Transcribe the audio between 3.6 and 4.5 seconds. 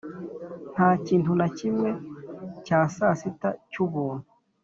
cy'ubuntu